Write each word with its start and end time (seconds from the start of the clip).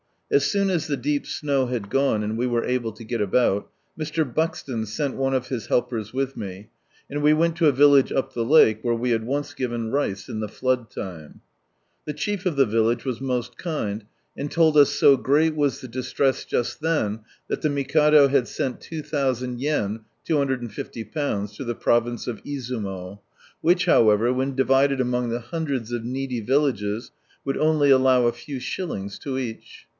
As 0.31 0.45
soon 0.45 0.69
as 0.71 0.87
the 0.87 0.97
deep 0.97 1.27
snow 1.27 1.67
liad 1.67 1.89
gone, 1.89 2.23
and 2.23 2.37
we 2.37 2.47
were 2.47 2.63
able 2.63 2.93
to 2.93 3.03
get 3.03 3.21
about, 3.21 3.69
Mr. 3.99 4.23
Buxton 4.23 4.85
sent 4.85 5.15
one 5.15 5.33
of 5.35 5.49
his 5.49 5.67
helpers 5.67 6.11
with 6.13 6.35
me, 6.37 6.69
and 7.09 7.21
we 7.21 7.33
went 7.33 7.57
to 7.57 7.67
a 7.67 7.71
village 7.73 8.11
up 8.13 8.33
the 8.33 8.45
lake, 8.45 8.79
where 8.81 8.95
we 8.95 9.11
had 9.11 9.25
once 9.25 9.53
given 9.53 9.91
rice 9.91 10.27
in 10.29 10.39
the 10.39 10.47
flood 10.47 10.89
time. 10.89 11.41
The 12.05 12.13
chief 12.13 12.45
of 12.47 12.55
the 12.55 12.65
village 12.65 13.03
was 13.05 13.19
most 13.19 13.57
kind, 13.57 14.05
and 14.35 14.49
told 14.49 14.75
us 14.77 14.89
so 14.89 15.17
great 15.17 15.53
was 15.53 15.81
the 15.81 15.87
distress 15.87 16.45
just 16.45 16.79
then, 16.79 17.19
that 17.49 17.61
the 17.61 17.69
Mikado 17.69 18.29
had 18.29 18.47
sent 18.47 18.79
2,000 18.81 19.59
yen 19.59 20.05
(£2^"^) 20.27 21.55
to 21.57 21.63
the 21.63 21.75
province 21.75 22.25
of 22.25 22.41
Iztimo, 22.45 23.19
which, 23.59 23.85
however, 23.85 24.33
when 24.33 24.55
divided 24.55 24.99
among 25.01 25.29
the 25.29 25.41
hundreds 25.41 25.91
of 25.91 26.05
needy 26.05 26.39
villages, 26.39 27.11
would 27.45 27.57
only 27.57 27.89
allow 27.91 28.25
a 28.25 28.31
few 28.31 28.61
shillings 28.61 29.19
to 29.19 29.37
each. 29.37 29.87